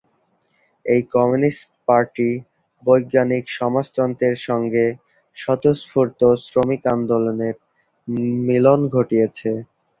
[0.85, 2.29] এই communist party
[2.83, 4.85] বৈজ্ঞানিক সমাজতন্ত্রের সংগে
[5.37, 7.55] স্বতঃস্ফূর্ত শ্রমিক আন্দোলনের
[8.47, 9.49] মিলন ঘটিয়েছে।